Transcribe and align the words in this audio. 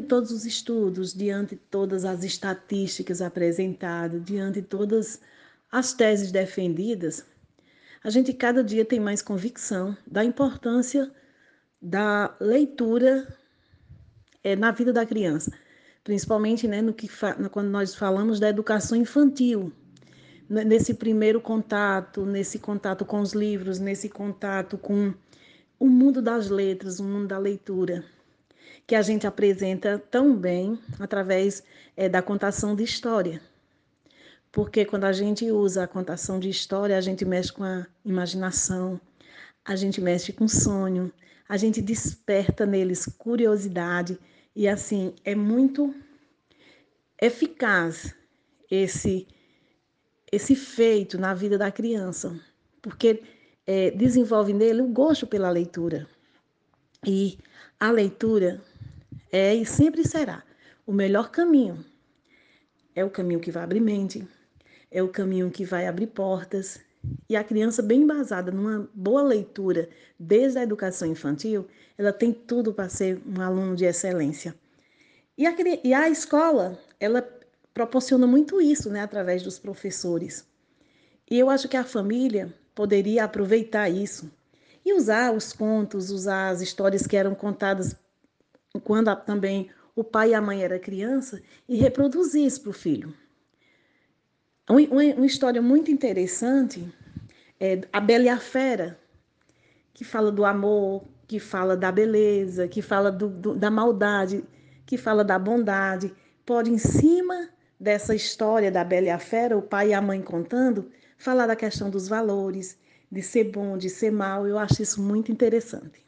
diante 0.00 0.02
de 0.02 0.08
todos 0.08 0.30
os 0.30 0.44
estudos, 0.46 1.12
diante 1.12 1.54
de 1.54 1.60
todas 1.70 2.04
as 2.04 2.24
estatísticas 2.24 3.20
apresentadas, 3.20 4.22
diante 4.24 4.60
de 4.60 4.66
todas 4.66 5.20
as 5.70 5.92
teses 5.92 6.32
defendidas, 6.32 7.24
a 8.02 8.10
gente 8.10 8.32
cada 8.32 8.64
dia 8.64 8.84
tem 8.84 8.98
mais 8.98 9.22
convicção 9.22 9.96
da 10.06 10.24
importância 10.24 11.10
da 11.80 12.34
leitura 12.40 13.28
é, 14.42 14.56
na 14.56 14.70
vida 14.70 14.92
da 14.92 15.04
criança, 15.04 15.52
principalmente 16.02 16.66
né, 16.66 16.80
no 16.80 16.94
que 16.94 17.08
quando 17.50 17.68
nós 17.68 17.94
falamos 17.94 18.40
da 18.40 18.48
educação 18.48 18.96
infantil, 18.96 19.72
nesse 20.48 20.94
primeiro 20.94 21.40
contato, 21.40 22.26
nesse 22.26 22.58
contato 22.58 23.04
com 23.04 23.20
os 23.20 23.32
livros, 23.32 23.78
nesse 23.78 24.08
contato 24.08 24.76
com 24.76 25.14
o 25.78 25.86
mundo 25.86 26.20
das 26.20 26.48
letras, 26.48 26.98
o 26.98 27.04
mundo 27.04 27.28
da 27.28 27.38
leitura, 27.38 28.04
que 28.86 28.94
a 28.94 29.02
gente 29.02 29.26
apresenta 29.26 29.98
tão 30.10 30.36
bem 30.36 30.78
através 30.98 31.62
é, 31.96 32.08
da 32.08 32.20
contação 32.20 32.74
de 32.74 32.82
história. 32.82 33.40
Porque 34.52 34.84
quando 34.84 35.04
a 35.04 35.12
gente 35.12 35.50
usa 35.50 35.84
a 35.84 35.88
contação 35.88 36.40
de 36.40 36.48
história, 36.48 36.98
a 36.98 37.00
gente 37.00 37.24
mexe 37.24 37.52
com 37.52 37.62
a 37.62 37.86
imaginação, 38.04 39.00
a 39.64 39.76
gente 39.76 40.00
mexe 40.00 40.32
com 40.32 40.44
o 40.44 40.48
sonho, 40.48 41.12
a 41.48 41.56
gente 41.56 41.80
desperta 41.80 42.66
neles 42.66 43.06
curiosidade 43.06 44.18
e 44.54 44.66
assim 44.68 45.14
é 45.24 45.34
muito 45.34 45.94
eficaz 47.20 48.14
esse 48.70 49.26
esse 50.32 50.54
feito 50.54 51.18
na 51.18 51.34
vida 51.34 51.58
da 51.58 51.72
criança, 51.72 52.38
porque 52.80 53.20
é, 53.66 53.90
desenvolve 53.90 54.52
nele 54.52 54.80
o 54.80 54.86
gosto 54.86 55.26
pela 55.26 55.50
leitura. 55.50 56.06
E 57.06 57.38
a 57.78 57.90
leitura 57.90 58.60
é 59.32 59.54
e 59.54 59.64
sempre 59.64 60.06
será 60.06 60.42
o 60.86 60.92
melhor 60.92 61.30
caminho. 61.30 61.82
É 62.94 63.02
o 63.02 63.10
caminho 63.10 63.40
que 63.40 63.50
vai 63.50 63.62
abrir 63.62 63.80
mente, 63.80 64.28
é 64.90 65.02
o 65.02 65.08
caminho 65.08 65.50
que 65.50 65.64
vai 65.64 65.86
abrir 65.86 66.08
portas. 66.08 66.78
E 67.26 67.34
a 67.34 67.42
criança, 67.42 67.82
bem 67.82 68.02
embasada 68.02 68.52
numa 68.52 68.86
boa 68.92 69.22
leitura 69.22 69.88
desde 70.18 70.58
a 70.58 70.62
educação 70.62 71.08
infantil, 71.08 71.66
ela 71.96 72.12
tem 72.12 72.32
tudo 72.32 72.74
para 72.74 72.90
ser 72.90 73.18
um 73.26 73.40
aluno 73.40 73.74
de 73.74 73.86
excelência. 73.86 74.54
E 75.38 75.46
a, 75.46 75.54
e 75.82 75.94
a 75.94 76.10
escola, 76.10 76.78
ela 76.98 77.26
proporciona 77.72 78.26
muito 78.26 78.60
isso, 78.60 78.90
né, 78.90 79.00
através 79.00 79.42
dos 79.42 79.58
professores. 79.58 80.46
E 81.30 81.38
eu 81.38 81.48
acho 81.48 81.66
que 81.66 81.78
a 81.78 81.84
família 81.84 82.54
poderia 82.74 83.24
aproveitar 83.24 83.88
isso 83.88 84.30
usar 84.92 85.32
os 85.32 85.52
contos, 85.52 86.10
usar 86.10 86.50
as 86.50 86.60
histórias 86.60 87.06
que 87.06 87.16
eram 87.16 87.34
contadas 87.34 87.96
quando 88.84 89.14
também 89.16 89.70
o 89.96 90.04
pai 90.04 90.30
e 90.30 90.34
a 90.34 90.40
mãe 90.40 90.62
era 90.62 90.78
criança 90.78 91.42
e 91.68 91.76
reproduzir 91.76 92.46
isso 92.46 92.62
para 92.62 92.70
o 92.70 92.74
filho. 92.74 93.14
Uma, 94.68 94.80
uma, 95.14 95.26
história 95.26 95.60
muito 95.60 95.90
interessante 95.90 96.86
é 97.58 97.80
A 97.92 98.00
Bela 98.00 98.24
e 98.24 98.28
a 98.28 98.38
Fera, 98.38 98.98
que 99.92 100.04
fala 100.04 100.30
do 100.30 100.44
amor, 100.44 101.04
que 101.26 101.40
fala 101.40 101.76
da 101.76 101.90
beleza, 101.90 102.68
que 102.68 102.80
fala 102.80 103.10
do, 103.10 103.28
do, 103.28 103.54
da 103.56 103.70
maldade, 103.70 104.44
que 104.86 104.96
fala 104.96 105.24
da 105.24 105.38
bondade. 105.38 106.14
Pode, 106.46 106.70
em 106.70 106.78
cima 106.78 107.50
dessa 107.78 108.14
história 108.14 108.70
da 108.70 108.84
Bela 108.84 109.06
e 109.06 109.10
a 109.10 109.18
Fera, 109.18 109.58
o 109.58 109.62
pai 109.62 109.88
e 109.88 109.94
a 109.94 110.00
mãe 110.00 110.22
contando, 110.22 110.90
falar 111.18 111.46
da 111.46 111.56
questão 111.56 111.90
dos 111.90 112.08
valores, 112.08 112.78
de 113.10 113.22
ser 113.22 113.44
bom, 113.44 113.76
de 113.76 113.90
ser 113.90 114.10
mal. 114.10 114.46
Eu 114.46 114.58
acho 114.58 114.82
isso 114.82 115.02
muito 115.02 115.32
interessante. 115.32 116.02